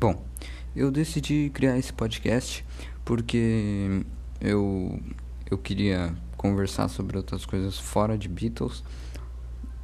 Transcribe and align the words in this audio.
Bom, 0.00 0.24
eu 0.74 0.90
decidi 0.90 1.50
criar 1.52 1.76
esse 1.76 1.92
podcast 1.92 2.64
porque 3.04 4.02
eu, 4.40 4.98
eu 5.50 5.58
queria 5.58 6.16
conversar 6.38 6.88
sobre 6.88 7.18
outras 7.18 7.44
coisas 7.44 7.78
fora 7.78 8.16
de 8.16 8.26
Beatles. 8.26 8.82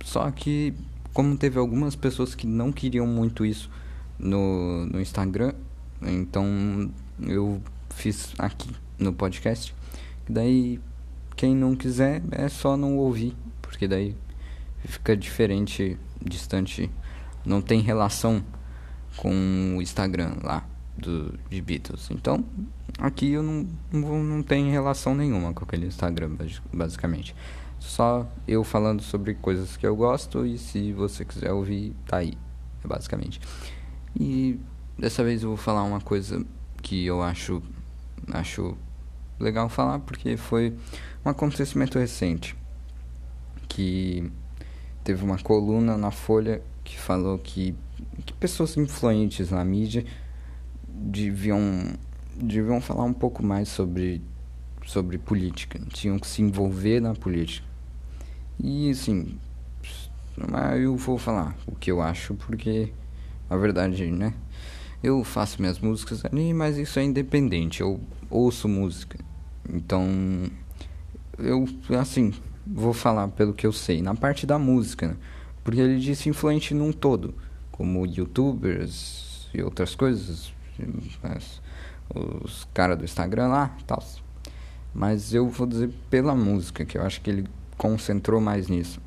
Só 0.03 0.31
que, 0.31 0.73
como 1.13 1.37
teve 1.37 1.59
algumas 1.59 1.95
pessoas 1.95 2.35
que 2.35 2.47
não 2.47 2.73
queriam 2.73 3.07
muito 3.07 3.45
isso 3.45 3.71
no, 4.19 4.87
no 4.87 5.03
Instagram, 5.03 5.53
então 6.01 6.91
eu 7.21 7.61
fiz 7.91 8.33
aqui 8.39 8.71
no 8.99 9.13
podcast. 9.13 9.75
Daí, 10.27 10.81
quem 11.37 11.55
não 11.55 11.77
quiser 11.77 12.23
é 12.31 12.49
só 12.49 12.75
não 12.75 12.97
ouvir, 12.97 13.37
porque 13.61 13.87
daí 13.87 14.17
fica 14.83 15.15
diferente, 15.15 15.99
distante, 16.25 16.91
não 17.45 17.61
tem 17.61 17.83
relação 17.83 18.43
com 19.17 19.77
o 19.77 19.83
Instagram 19.83 20.37
lá 20.43 20.67
do, 20.97 21.35
de 21.51 21.61
Beatles. 21.61 22.09
Então, 22.11 22.45
aqui 22.99 23.33
eu 23.33 23.43
não, 23.43 23.67
não, 23.93 24.23
não 24.23 24.43
tenho 24.43 24.71
relação 24.71 25.15
nenhuma 25.15 25.53
com 25.53 25.65
aquele 25.65 25.87
Instagram, 25.87 26.37
basicamente. 26.73 27.35
Só 27.79 28.27
eu 28.49 28.65
falando 28.65 29.03
sobre 29.03 29.35
coisas 29.35 29.77
que 29.77 29.87
eu 29.87 29.95
gosto 29.95 30.47
e 30.47 30.59
se 30.59 30.93
você 30.93 31.25
quiser 31.25 31.53
ouvir, 31.53 31.95
tá 32.07 32.19
aí, 32.19 32.37
basicamente. 32.85 33.41
E 34.19 34.59
dessa 34.99 35.23
vez 35.23 35.43
eu 35.43 35.51
vou 35.51 35.59
falar 35.59 35.83
uma 35.83 36.01
coisa 36.01 36.45
que 36.83 37.05
eu 37.05 37.23
acho, 37.23 37.63
acho 38.33 38.77
legal 39.39 39.69
falar, 39.69 39.99
porque 40.01 40.37
foi 40.37 40.75
um 41.25 41.29
acontecimento 41.29 41.99
recente. 41.99 42.57
Que 43.69 44.31
teve 45.05 45.23
uma 45.23 45.39
coluna 45.39 45.97
na 45.99 46.11
Folha 46.11 46.63
que 46.87 46.97
falou 46.97 47.37
que, 47.37 47.75
que 48.25 48.33
pessoas 48.33 48.77
influentes 48.77 49.51
na 49.51 49.65
mídia 49.65 50.05
deviam, 50.89 51.61
deviam 52.37 52.81
falar 52.81 53.05
um 53.05 53.13
pouco 53.13 53.45
mais 53.45 53.69
sobre, 53.69 54.23
sobre 54.87 55.19
política, 55.19 55.81
tinham 55.93 56.17
que 56.19 56.27
se 56.27 56.41
envolver 56.41 57.01
na 57.01 57.13
política. 57.13 57.67
E 58.63 58.89
assim, 58.91 59.37
eu 60.81 60.97
vou 60.97 61.19
falar 61.19 61.57
o 61.67 61.75
que 61.75 61.91
eu 61.91 62.01
acho, 62.01 62.35
porque 62.35 62.93
a 63.51 63.57
verdade, 63.57 64.07
né? 64.07 64.33
Eu 65.03 65.23
faço 65.25 65.61
minhas 65.61 65.81
músicas 65.81 66.25
ali, 66.25 66.55
mas 66.55 66.79
isso 66.79 66.99
é 66.99 67.03
independente, 67.03 67.81
eu 67.81 68.01
ouço 68.31 68.69
música. 68.69 69.19
Então, 69.69 70.09
eu, 71.37 71.69
assim, 72.01 72.33
vou 72.65 72.93
falar 72.93 73.29
pelo 73.29 73.53
que 73.53 73.67
eu 73.67 73.73
sei. 73.73 74.01
Na 74.01 74.15
parte 74.15 74.47
da 74.47 74.59
música, 74.59 75.09
né? 75.09 75.17
Porque 75.67 75.81
ele 75.81 75.99
disse 75.99 76.29
influente 76.29 76.73
num 76.73 76.93
todo, 76.93 77.35
como 77.73 78.07
youtubers 78.07 79.49
e 79.53 79.61
outras 79.61 79.97
coisas, 79.97 80.53
mas, 81.21 81.61
os 82.15 82.69
caras 82.73 82.97
do 82.97 83.05
Instagram 83.05 83.49
lá 83.49 83.77
tal. 83.85 84.01
Mas 84.95 85.35
eu 85.35 85.49
vou 85.49 85.67
dizer 85.67 85.91
pela 86.09 86.37
música, 86.37 86.85
que 86.85 86.97
eu 86.97 87.03
acho 87.03 87.21
que 87.21 87.29
ele 87.29 87.49
concentrou 87.77 88.41
mais 88.41 88.69
nisso. 88.69 89.01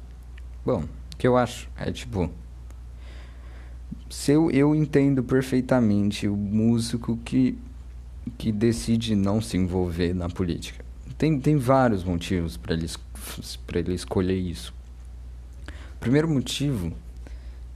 Bom, 0.65 0.83
o 1.13 1.17
que 1.17 1.25
eu 1.25 1.37
acho 1.37 1.69
é 1.77 1.93
tipo. 1.93 2.29
Se 4.09 4.33
eu, 4.33 4.51
eu 4.51 4.75
entendo 4.75 5.23
perfeitamente 5.23 6.27
o 6.27 6.35
músico 6.35 7.15
que, 7.23 7.57
que 8.37 8.51
decide 8.51 9.15
não 9.15 9.39
se 9.39 9.55
envolver 9.55 10.13
na 10.13 10.27
política. 10.27 10.83
Tem, 11.17 11.39
tem 11.39 11.55
vários 11.55 12.03
motivos 12.03 12.57
para 12.57 12.73
ele, 12.73 12.87
ele 13.75 13.93
escolher 13.93 14.37
isso. 14.37 14.77
Primeiro 15.99 16.29
motivo 16.29 16.93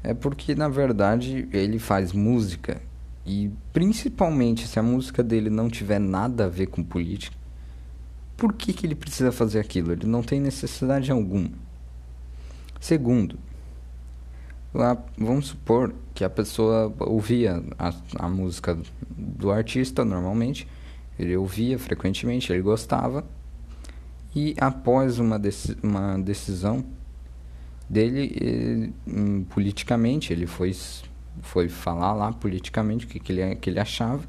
é 0.01 0.13
porque, 0.13 0.55
na 0.55 0.69
verdade, 0.69 1.47
ele 1.51 1.77
faz 1.79 2.13
música 2.13 2.81
e 3.25 3.51
principalmente 3.71 4.67
se 4.67 4.79
a 4.79 4.83
música 4.83 5.23
dele 5.23 5.49
não 5.49 5.69
tiver 5.69 5.99
nada 5.99 6.45
a 6.45 6.49
ver 6.49 6.67
com 6.67 6.83
política, 6.83 7.35
por 8.35 8.53
que, 8.53 8.73
que 8.73 8.85
ele 8.85 8.95
precisa 8.95 9.31
fazer 9.31 9.59
aquilo? 9.59 9.91
Ele 9.91 10.05
não 10.05 10.21
tem 10.21 10.39
necessidade 10.39 11.11
alguma. 11.11 11.49
Segundo, 12.79 13.37
lá, 14.73 14.97
vamos 15.17 15.47
supor 15.47 15.93
que 16.13 16.23
a 16.23 16.29
pessoa 16.29 16.93
ouvia 16.99 17.63
a, 17.77 17.93
a 18.17 18.29
música 18.29 18.77
do 19.09 19.51
artista 19.51 20.03
normalmente, 20.03 20.67
ele 21.17 21.37
ouvia 21.37 21.77
frequentemente, 21.79 22.51
ele 22.51 22.61
gostava, 22.61 23.25
e 24.35 24.55
após 24.59 25.19
uma, 25.19 25.37
deci 25.37 25.77
uma 25.81 26.17
decisão 26.17 26.83
dele, 27.89 28.35
ele, 28.39 28.93
hum, 29.07 29.43
politicamente, 29.43 30.33
ele 30.33 30.47
foi 30.47 30.73
foi 31.41 31.67
falar 31.67 32.13
lá 32.13 32.31
politicamente 32.31 33.05
o 33.05 33.09
que, 33.09 33.19
que, 33.19 33.31
ele, 33.31 33.55
que 33.55 33.69
ele 33.69 33.79
achava. 33.79 34.23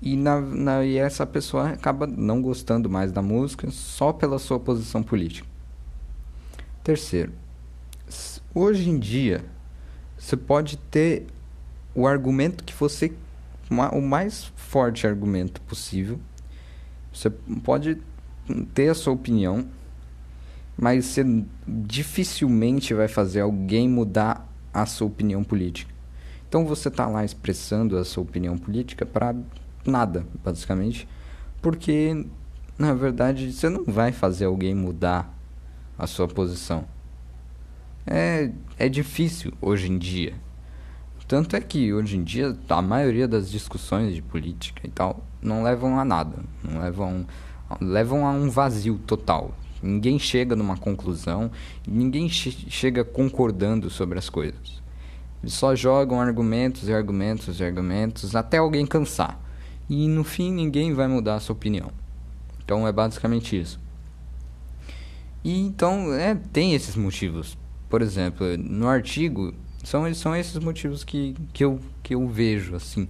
E, 0.00 0.16
na, 0.16 0.40
na, 0.40 0.84
e 0.84 0.98
essa 0.98 1.26
pessoa 1.26 1.70
acaba 1.70 2.06
não 2.06 2.42
gostando 2.42 2.90
mais 2.90 3.10
da 3.10 3.22
música 3.22 3.70
só 3.70 4.12
pela 4.12 4.38
sua 4.38 4.60
posição 4.60 5.02
política. 5.02 5.48
Terceiro, 6.84 7.32
hoje 8.54 8.88
em 8.88 8.98
dia, 8.98 9.44
você 10.18 10.36
pode 10.36 10.76
ter 10.76 11.26
o 11.94 12.06
argumento 12.06 12.62
que 12.62 12.74
você. 12.74 13.12
O 13.92 14.00
mais 14.00 14.52
forte 14.54 15.06
argumento 15.06 15.60
possível. 15.62 16.20
Você 17.12 17.30
pode 17.64 17.98
ter 18.72 18.90
a 18.90 18.94
sua 18.94 19.12
opinião, 19.12 19.66
mas 20.76 21.06
você 21.06 21.24
dificilmente 21.66 22.92
vai 22.92 23.08
fazer 23.08 23.40
alguém 23.40 23.88
mudar 23.88 24.46
a 24.72 24.84
sua 24.84 25.06
opinião 25.06 25.42
política. 25.42 25.94
Então 26.48 26.66
você 26.66 26.88
está 26.88 27.06
lá 27.06 27.24
expressando 27.24 27.96
a 27.96 28.04
sua 28.04 28.22
opinião 28.22 28.56
política 28.58 29.06
para 29.06 29.34
nada, 29.84 30.26
basicamente, 30.44 31.08
porque 31.62 32.26
na 32.78 32.92
verdade 32.92 33.52
você 33.52 33.68
não 33.68 33.84
vai 33.84 34.12
fazer 34.12 34.44
alguém 34.44 34.74
mudar 34.74 35.34
a 35.98 36.06
sua 36.06 36.28
posição. 36.28 36.84
É, 38.06 38.52
é 38.78 38.88
difícil 38.88 39.52
hoje 39.60 39.90
em 39.90 39.98
dia. 39.98 40.34
Tanto 41.26 41.56
é 41.56 41.60
que 41.60 41.92
hoje 41.92 42.16
em 42.16 42.22
dia 42.22 42.56
a 42.68 42.80
maioria 42.80 43.26
das 43.26 43.50
discussões 43.50 44.14
de 44.14 44.22
política 44.22 44.86
e 44.86 44.90
tal 44.90 45.24
não 45.42 45.64
levam 45.64 45.98
a 45.98 46.04
nada, 46.04 46.38
não 46.62 46.80
levam 46.80 47.26
levam 47.80 48.24
a 48.24 48.30
um 48.30 48.48
vazio 48.48 48.96
total. 48.98 49.52
Ninguém 49.82 50.18
chega 50.18 50.56
numa 50.56 50.76
conclusão, 50.76 51.50
ninguém 51.86 52.28
che 52.28 52.50
chega 52.70 53.04
concordando 53.04 53.90
sobre 53.90 54.18
as 54.18 54.28
coisas. 54.28 54.82
Eles 55.42 55.54
só 55.54 55.74
jogam 55.76 56.20
argumentos 56.20 56.88
e 56.88 56.92
argumentos 56.92 57.60
e 57.60 57.64
argumentos 57.64 58.34
até 58.34 58.58
alguém 58.58 58.86
cansar. 58.86 59.40
E 59.88 60.08
no 60.08 60.24
fim 60.24 60.50
ninguém 60.50 60.92
vai 60.92 61.06
mudar 61.06 61.36
a 61.36 61.40
sua 61.40 61.54
opinião. 61.54 61.90
Então 62.64 62.86
é 62.86 62.92
basicamente 62.92 63.58
isso. 63.58 63.78
E 65.44 65.60
então 65.60 66.12
é, 66.12 66.34
tem 66.34 66.74
esses 66.74 66.96
motivos. 66.96 67.56
Por 67.88 68.02
exemplo, 68.02 68.56
no 68.58 68.88
artigo 68.88 69.54
são, 69.84 70.12
são 70.14 70.34
esses 70.34 70.58
motivos 70.58 71.04
que, 71.04 71.36
que, 71.52 71.64
eu, 71.64 71.78
que 72.02 72.16
eu 72.16 72.26
vejo 72.26 72.74
assim 72.74 73.08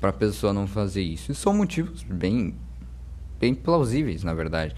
para 0.00 0.10
a 0.10 0.12
pessoa 0.12 0.52
não 0.52 0.66
fazer 0.66 1.02
isso. 1.02 1.30
E 1.30 1.34
são 1.34 1.54
motivos 1.54 2.02
bem, 2.02 2.54
bem 3.38 3.54
plausíveis, 3.54 4.24
na 4.24 4.34
verdade. 4.34 4.74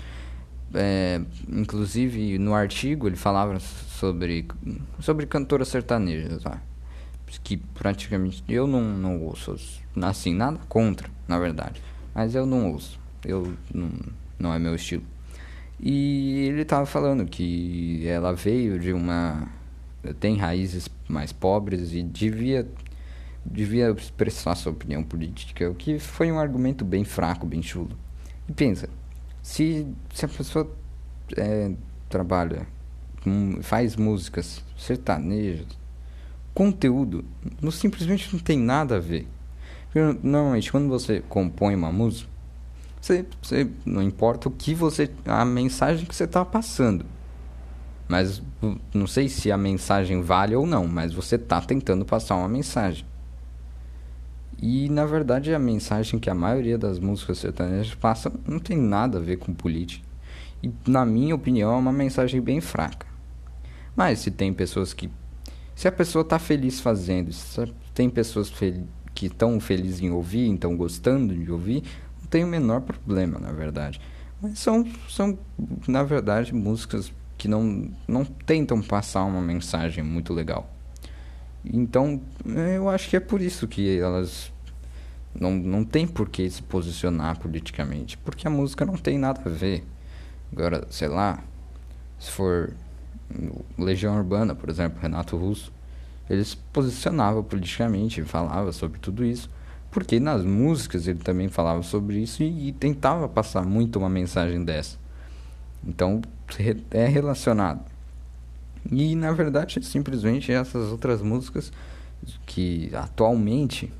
É, 0.75 1.21
inclusive 1.49 2.38
no 2.38 2.55
artigo 2.55 3.06
ele 3.06 3.16
falava 3.16 3.60
sobre 3.60 4.47
sobre 5.00 5.27
cantoras 5.27 5.69
sertanejas 5.69 6.44
lá, 6.44 6.62
que 7.44 7.59
praticamente 7.59 8.43
eu 8.49 8.66
não, 8.66 8.81
não 8.81 9.22
ouço 9.22 9.55
assim 10.00 10.34
nada 10.34 10.59
contra 10.69 11.10
na 11.28 11.38
verdade. 11.38 11.83
Mas 12.15 12.34
eu 12.34 12.47
não 12.47 12.72
ouço 12.72 12.99
eu 13.25 13.53
não, 13.72 13.91
não 14.38 14.55
é 14.55 14.59
meu 14.59 14.75
estilo. 14.75 15.05
E 15.78 16.47
ele 16.47 16.62
estava 16.62 16.87
falando 16.87 17.27
que 17.27 18.06
ela 18.06 18.33
veio 18.33 18.78
de 18.78 18.93
uma 18.93 19.49
tem 20.21 20.37
raízes 20.37 20.89
mais 21.09 21.33
pobres 21.33 21.93
e 21.93 22.03
devia 22.03 22.66
devia 23.44 23.91
expressar 23.91 24.54
sua 24.54 24.72
opinião 24.72 25.03
política 25.03 25.69
o 25.69 25.74
que 25.74 25.98
foi 25.98 26.30
um 26.30 26.39
argumento 26.39 26.84
bem 26.84 27.04
fraco 27.04 27.47
bem 27.47 27.63
chulo. 27.63 27.97
E 28.48 28.53
pensa 28.53 28.89
se, 29.42 29.86
se 30.15 30.24
a 30.24 30.28
pessoa 30.28 30.71
é, 31.36 31.72
trabalha, 32.09 32.66
faz 33.60 33.97
músicas 33.97 34.62
sertanejas, 34.78 35.66
conteúdo 36.54 37.24
não, 37.60 37.71
simplesmente 37.71 38.33
não 38.33 38.41
tem 38.41 38.59
nada 38.59 38.97
a 38.97 39.00
ver. 39.00 39.27
Normalmente, 39.94 40.71
quando 40.71 40.89
você 40.89 41.22
compõe 41.28 41.74
uma 41.74 41.92
música, 41.92 42.30
você, 43.00 43.27
você 43.42 43.68
não 43.84 44.00
importa 44.00 44.48
o 44.48 44.50
que 44.50 44.74
você. 44.74 45.10
a 45.27 45.45
mensagem 45.45 46.06
que 46.06 46.15
você 46.15 46.24
está 46.24 46.45
passando. 46.45 47.04
Mas 48.09 48.42
não 48.95 49.06
sei 49.06 49.28
se 49.28 49.50
a 49.50 49.56
mensagem 49.56 50.22
vale 50.22 50.54
ou 50.54 50.66
não, 50.66 50.86
mas 50.86 51.12
você 51.12 51.36
está 51.36 51.60
tentando 51.60 52.04
passar 52.04 52.36
uma 52.36 52.48
mensagem. 52.48 53.04
E 54.62 54.88
na 54.88 55.04
verdade 55.04 55.53
a 55.53 55.59
mensagem 55.59 56.20
que 56.20 56.30
a 56.30 56.34
maioria 56.34 56.78
das 56.78 57.00
músicas 57.00 57.38
sertanejas 57.38 57.97
passa 57.97 58.32
não 58.47 58.60
tem 58.60 58.78
nada 58.78 59.18
a 59.18 59.20
ver 59.20 59.38
com 59.38 59.53
política. 59.53 60.06
E 60.62 60.70
na 60.86 61.04
minha 61.04 61.34
opinião 61.34 61.74
é 61.74 61.76
uma 61.76 61.92
mensagem 61.92 62.41
bem 62.41 62.60
fraca. 62.60 63.04
Mas 63.97 64.20
se 64.20 64.30
tem 64.30 64.53
pessoas 64.53 64.94
que 64.94 65.10
Se 65.74 65.88
a 65.88 65.92
pessoa 65.92 66.22
está 66.22 66.38
feliz 66.38 66.80
fazendo, 66.80 67.32
se 67.32 67.74
tem 67.92 68.09
pessoas 68.09 68.48
fel 68.48 68.84
que 69.14 69.26
estão 69.26 69.59
felizes 69.60 70.00
em 70.00 70.10
ouvir, 70.10 70.50
estão 70.54 70.76
gostando 70.76 71.34
de 71.34 71.50
ouvir, 71.50 71.82
não 72.20 72.26
tem 72.28 72.44
o 72.44 72.47
menor 72.47 72.80
problema, 72.80 73.38
na 73.38 73.53
verdade. 73.53 74.00
Mas 74.41 74.59
são, 74.59 74.86
são 75.09 75.38
na 75.86 76.03
verdade, 76.03 76.54
músicas 76.54 77.12
que 77.36 77.48
não, 77.48 77.91
não 78.06 78.24
tentam 78.24 78.80
passar 78.80 79.24
uma 79.24 79.41
mensagem 79.41 80.03
muito 80.03 80.32
legal. 80.32 80.72
Então, 81.64 82.20
eu 82.74 82.88
acho 82.88 83.09
que 83.09 83.16
é 83.16 83.20
por 83.20 83.41
isso 83.41 83.68
que 83.68 83.98
elas 83.98 84.53
não, 85.34 85.53
não 85.53 85.84
tem 85.84 86.06
por 86.06 86.28
que 86.28 86.48
se 86.50 86.62
posicionar 86.62 87.38
politicamente, 87.38 88.18
porque 88.18 88.47
a 88.47 88.50
música 88.50 88.84
não 88.84 88.97
tem 88.97 89.18
nada 89.18 89.41
a 89.44 89.48
ver. 89.48 89.84
Agora, 90.53 90.86
sei 90.91 91.09
lá, 91.09 91.42
se 92.18 92.30
for 92.30 92.74
Legião 93.78 94.16
Urbana, 94.16 94.54
por 94.54 94.68
exemplo, 94.68 95.00
Renato 95.00 95.36
Russo, 95.36 95.72
ele 96.28 96.44
se 96.44 96.56
posicionava 96.56 97.42
politicamente, 97.42 98.22
falava 98.22 98.72
sobre 98.72 98.98
tudo 98.98 99.24
isso, 99.24 99.50
porque 99.91 100.18
nas 100.18 100.44
músicas 100.44 101.06
ele 101.06 101.18
também 101.18 101.48
falava 101.48 101.82
sobre 101.82 102.18
isso 102.18 102.42
e, 102.42 102.68
e 102.68 102.72
tentava 102.72 103.28
passar 103.28 103.64
muito 103.64 103.98
uma 103.98 104.09
mensagem 104.09 104.64
dessa. 104.64 104.98
Então, 105.86 106.22
é 106.91 107.06
relacionado. 107.06 107.91
E 108.91 109.15
na 109.15 109.33
verdade, 109.33 109.84
simplesmente 109.84 110.53
essas 110.53 110.91
outras 110.91 111.23
músicas 111.23 111.73
que 112.47 112.91
atualmente 112.95 113.93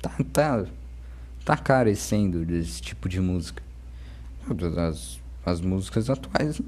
tá, 0.00 0.10
tá, 0.32 0.66
tá 1.44 1.56
carecendo 1.56 2.44
desse 2.44 2.80
tipo 2.80 3.08
de 3.08 3.20
música. 3.20 3.62
As, 4.78 5.20
as 5.44 5.60
músicas 5.60 6.08
atuais, 6.08 6.60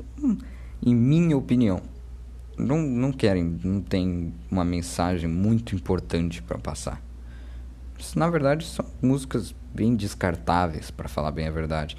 em 0.85 0.95
minha 0.95 1.37
opinião, 1.37 1.81
não, 2.57 2.79
não 2.79 3.13
querem, 3.13 3.59
não 3.63 3.81
tem 3.81 4.35
uma 4.51 4.65
mensagem 4.65 5.29
muito 5.29 5.75
importante 5.75 6.43
para 6.43 6.59
passar. 6.59 7.01
Na 8.15 8.29
verdade, 8.29 8.67
são 8.67 8.85
músicas 9.03 9.55
bem 9.73 9.95
descartáveis, 9.95 10.91
para 10.91 11.09
falar 11.09 11.31
bem 11.31 11.47
a 11.47 11.51
verdade. 11.51 11.97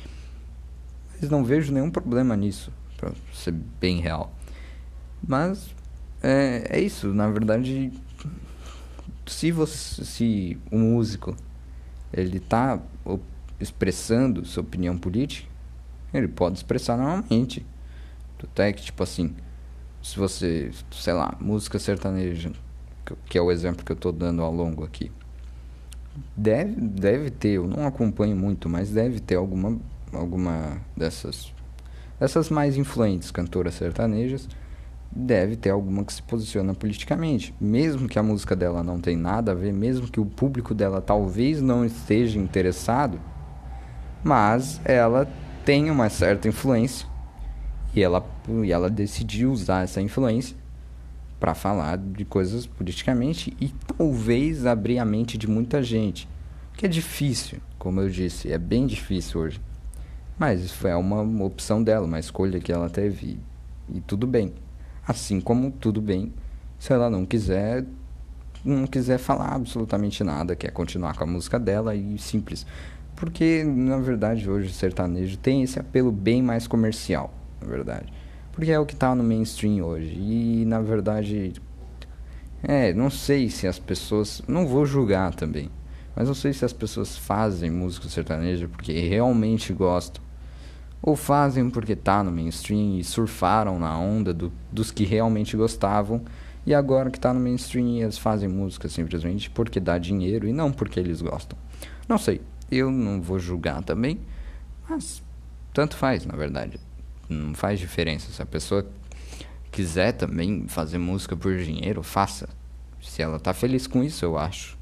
Mas 1.20 1.30
não 1.30 1.44
vejo 1.44 1.74
nenhum 1.74 1.92
problema 1.92 2.36
nisso, 2.36 2.72
para 2.98 3.12
ser 3.34 3.52
bem 3.52 4.00
real. 4.00 4.34
Mas 5.26 5.74
é, 6.22 6.66
é 6.70 6.80
isso, 6.80 7.14
na 7.14 7.30
verdade, 7.30 7.92
se 9.26 9.52
você, 9.52 10.04
se 10.04 10.58
o 10.72 10.76
um 10.76 10.80
músico 10.94 11.36
ele 12.12 12.38
está 12.38 12.80
expressando 13.60 14.46
sua 14.46 14.62
opinião 14.62 14.98
política, 14.98 15.48
ele 16.14 16.28
pode 16.28 16.58
expressar 16.58 16.98
normalmente. 16.98 17.66
Até 18.42 18.72
que, 18.74 18.82
tipo 18.82 19.04
assim, 19.04 19.36
se 20.02 20.18
você, 20.18 20.72
sei 20.92 21.14
lá, 21.14 21.36
música 21.40 21.78
sertaneja, 21.78 22.52
que 23.26 23.38
é 23.38 23.42
o 23.42 23.52
exemplo 23.52 23.86
que 23.86 23.92
eu 23.92 23.96
estou 23.96 24.12
dando 24.12 24.42
ao 24.42 24.54
longo 24.54 24.84
aqui, 24.84 25.12
deve, 26.36 26.74
deve 26.82 27.30
ter, 27.30 27.50
eu 27.50 27.68
não 27.68 27.86
acompanho 27.86 28.36
muito, 28.36 28.70
mas 28.70 28.92
deve 28.92 29.20
ter 29.20 29.36
alguma, 29.36 29.78
alguma 30.14 30.82
dessas, 30.96 31.54
dessas 32.20 32.50
mais 32.50 32.78
influentes 32.78 33.30
cantoras 33.30 33.76
sertanejas 33.76 34.48
deve 35.12 35.56
ter 35.56 35.72
alguma 35.72 36.04
que 36.04 36.14
se 36.14 36.22
posiciona 36.22 36.74
politicamente. 36.74 37.54
Mesmo 37.60 38.08
que 38.08 38.20
a 38.20 38.24
música 38.24 38.56
dela 38.56 38.84
não 38.84 39.00
tenha 39.00 39.18
nada 39.18 39.52
a 39.52 39.56
ver, 39.56 39.74
mesmo 39.74 40.08
que 40.08 40.20
o 40.20 40.26
público 40.26 40.74
dela 40.74 41.02
talvez 41.02 41.62
não 41.62 41.84
esteja 41.84 42.40
interessado, 42.40 43.20
mas 44.24 44.80
ela 44.86 45.28
tem 45.66 45.90
uma 45.90 46.10
certa 46.10 46.48
influência 46.48 47.08
e 47.96 48.02
ela, 48.02 48.26
e 48.64 48.72
ela 48.72 48.90
decidiu 48.90 49.52
usar 49.52 49.84
essa 49.84 50.02
influência 50.02 50.56
para 51.40 51.56
falar 51.56 51.98
de 51.98 52.26
coisas 52.26 52.66
politicamente 52.66 53.56
e 53.60 53.70
talvez 53.98 54.66
abrir 54.66 55.00
a 55.00 55.06
mente 55.06 55.38
de 55.38 55.48
muita 55.48 55.82
gente. 55.82 56.28
Que 56.76 56.86
é 56.86 56.90
difícil, 56.90 57.60
como 57.78 58.02
eu 58.02 58.10
disse, 58.10 58.52
é 58.52 58.58
bem 58.58 58.86
difícil 58.86 59.42
hoje. 59.42 59.62
Mas 60.38 60.62
isso 60.62 60.88
é 60.88 60.96
uma 60.96 61.44
opção 61.44 61.84
dela, 61.84 62.06
uma 62.06 62.20
escolha 62.20 62.60
que 62.60 62.72
ela 62.72 62.90
teve 62.90 63.40
e, 63.94 64.00
tudo 64.02 64.26
bem. 64.26 64.54
Assim 65.10 65.42
como 65.42 65.72
tudo 65.72 66.00
bem 66.00 66.32
se 66.78 66.94
ela 66.94 67.10
não 67.10 67.26
quiser 67.26 67.84
não 68.64 68.86
quiser 68.86 69.18
falar 69.18 69.56
absolutamente 69.56 70.24
nada, 70.24 70.56
quer 70.56 70.70
continuar 70.70 71.18
com 71.18 71.24
a 71.24 71.28
música 71.28 71.60
dela 71.60 71.96
e 71.96 72.16
simples. 72.20 72.64
Porque 73.16 73.64
na 73.64 73.98
verdade 73.98 74.48
hoje 74.48 74.68
o 74.68 74.72
sertanejo 74.72 75.36
tem 75.38 75.64
esse 75.64 75.80
apelo 75.80 76.12
bem 76.12 76.44
mais 76.44 76.68
comercial, 76.68 77.34
na 77.60 77.68
verdade. 77.68 78.14
Porque 78.52 78.72
é 78.72 78.78
o 78.78 78.86
que 78.86 78.94
está 78.94 79.16
no 79.16 79.24
mainstream 79.24 79.84
hoje. 79.84 80.14
E 80.14 80.64
na 80.68 80.80
verdade 80.80 81.54
é, 82.62 82.94
não 82.94 83.10
sei 83.10 83.50
se 83.50 83.66
as 83.66 83.80
pessoas, 83.80 84.44
não 84.48 84.68
vou 84.68 84.86
julgar 84.86 85.34
também, 85.34 85.72
mas 86.16 86.28
não 86.28 86.36
sei 86.36 86.54
se 86.54 86.64
as 86.64 86.74
pessoas 86.74 87.18
fazem 87.18 87.72
música 87.72 88.08
sertaneja 88.08 88.68
porque 88.68 88.94
realmente 88.94 89.74
gostam 89.74 90.29
ou 91.02 91.16
fazem 91.16 91.70
porque 91.70 91.96
tá 91.96 92.24
no 92.24 92.32
mainstream 92.32 92.98
e 92.98 93.04
surfaram 93.04 93.80
na 93.80 93.98
onda 93.98 94.34
do, 94.34 94.52
dos 94.72 94.92
que 94.92 95.06
realmente 95.06 95.56
gostavam 95.56 96.22
e 96.66 96.74
agora 96.74 97.10
que 97.10 97.20
tá 97.20 97.34
no 97.34 97.40
mainstream 97.40 97.98
eles 97.98 98.18
fazem 98.18 98.50
música 98.50 98.88
simplesmente 98.88 99.50
porque 99.50 99.80
dá 99.80 99.98
dinheiro 99.98 100.48
e 100.48 100.54
não 100.54 100.72
porque 100.72 101.00
eles 101.00 101.22
gostam. 101.22 101.58
Não 102.08 102.18
sei, 102.18 102.42
eu 102.70 102.92
não 102.92 103.22
vou 103.22 103.40
julgar 103.40 103.84
também, 103.84 104.20
mas 104.90 105.24
tanto 105.74 105.96
faz, 105.96 106.26
na 106.26 106.36
verdade. 106.36 106.80
Não 107.28 107.54
faz 107.54 107.80
diferença 107.80 108.32
se 108.32 108.42
a 108.42 108.46
pessoa 108.46 108.86
quiser 109.72 110.14
também 110.14 110.68
fazer 110.68 110.98
música 110.98 111.36
por 111.36 111.56
dinheiro, 111.58 112.04
faça. 112.04 112.50
Se 113.02 113.22
ela 113.22 113.40
tá 113.40 113.54
feliz 113.54 113.88
com 113.88 114.04
isso, 114.04 114.26
eu 114.26 114.38
acho. 114.38 114.78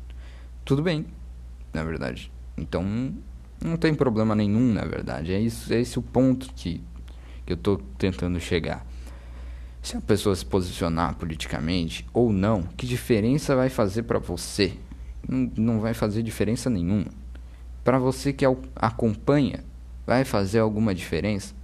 Tudo 0.65 0.81
bem, 0.81 1.05
na 1.73 1.83
verdade. 1.83 2.31
Então, 2.57 3.13
não 3.63 3.77
tem 3.77 3.93
problema 3.93 4.35
nenhum, 4.35 4.73
na 4.73 4.85
verdade. 4.85 5.33
É, 5.33 5.39
isso, 5.39 5.73
é 5.73 5.79
esse 5.79 5.97
o 5.97 6.01
ponto 6.01 6.53
que, 6.53 6.81
que 7.45 7.53
eu 7.53 7.55
estou 7.55 7.77
tentando 7.97 8.39
chegar. 8.39 8.85
Se 9.81 9.95
a 9.95 10.01
pessoa 10.01 10.35
se 10.35 10.45
posicionar 10.45 11.15
politicamente 11.15 12.05
ou 12.13 12.31
não, 12.31 12.63
que 12.63 12.85
diferença 12.85 13.55
vai 13.55 13.69
fazer 13.69 14.03
para 14.03 14.19
você? 14.19 14.73
Não, 15.27 15.51
não 15.55 15.79
vai 15.79 15.93
fazer 15.93 16.21
diferença 16.23 16.69
nenhuma. 16.69 17.07
Para 17.83 17.97
você 17.97 18.33
que 18.33 18.45
acompanha, 18.75 19.63
vai 20.05 20.25
fazer 20.25 20.59
alguma 20.59 20.93
diferença? 20.93 21.55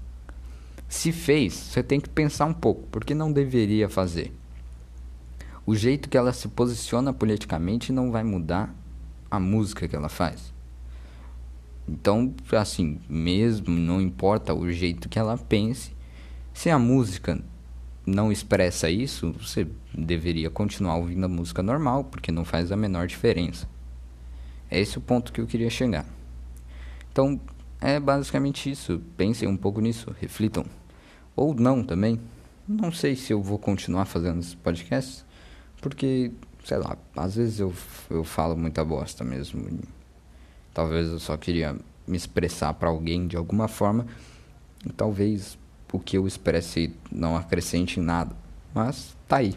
Se 0.88 1.12
fez, 1.12 1.54
você 1.54 1.84
tem 1.84 2.00
que 2.00 2.08
pensar 2.08 2.46
um 2.46 2.54
pouco, 2.54 2.88
porque 2.92 3.14
não 3.14 3.32
deveria 3.32 3.90
fazer. 3.90 4.32
O 5.66 5.76
jeito 5.76 6.08
que 6.08 6.18
ela 6.18 6.32
se 6.32 6.48
posiciona 6.48 7.12
politicamente 7.12 7.92
não 7.92 8.12
vai 8.12 8.24
mudar 8.24 8.74
a 9.30 9.40
música 9.40 9.88
que 9.88 9.96
ela 9.96 10.10
faz. 10.10 10.53
Então, 11.88 12.34
assim, 12.52 13.00
mesmo 13.10 13.76
não 13.76 14.02
importa 14.02 14.54
o 14.54 14.72
jeito 14.72 15.10
que 15.10 15.20
ela 15.20 15.38
pense, 15.38 15.92
se 16.54 16.70
a 16.70 16.80
música 16.80 17.44
não 18.06 18.32
expressa 18.32 18.90
isso, 18.90 19.32
você 19.34 19.68
deveria 19.94 20.50
continuar 20.50 20.96
ouvindo 20.96 21.26
a 21.26 21.30
música 21.30 21.64
normal, 21.64 22.04
porque 22.06 22.32
não 22.32 22.46
faz 22.46 22.72
a 22.72 22.78
menor 22.78 23.08
diferença. 23.08 23.68
É 24.70 24.80
esse 24.80 24.98
o 24.98 25.02
ponto 25.02 25.32
que 25.32 25.40
eu 25.40 25.48
queria 25.48 25.70
chegar. 25.70 26.06
Então, 27.12 27.40
é 27.80 28.00
basicamente 28.00 28.72
isso. 28.72 29.02
Pensem 29.18 29.48
um 29.48 29.58
pouco 29.58 29.82
nisso, 29.82 30.16
reflitam. 30.20 30.66
Ou 31.36 31.54
não 31.54 31.84
também. 31.84 32.20
Não 32.68 32.92
sei 32.92 33.16
se 33.16 33.34
eu 33.34 33.42
vou 33.42 33.60
continuar 33.60 34.06
fazendo 34.06 34.40
esse 34.40 34.56
podcast, 34.56 35.26
porque, 35.82 36.32
sei 36.64 36.78
lá, 36.78 36.98
às 37.16 37.36
vezes 37.36 37.60
eu, 37.60 37.74
eu 38.10 38.24
falo 38.24 38.56
muita 38.56 38.86
bosta 38.86 39.24
mesmo. 39.24 39.68
Talvez 40.74 41.08
eu 41.10 41.20
só 41.20 41.38
queria 41.38 41.76
me 42.08 42.18
expressar 42.18 42.74
para 42.74 42.90
alguém 42.90 43.28
de 43.28 43.38
alguma 43.38 43.68
forma. 43.68 44.06
E 44.86 44.92
talvez 44.92 45.58
o 45.92 46.00
que 46.00 46.18
eu 46.18 46.28
expresse 46.28 46.94
não 47.12 47.38
acrescente 47.38 48.00
em 48.00 48.04
nada. 48.04 48.36
Mas 48.74 49.16
tá 49.28 49.38
aí. 49.38 49.56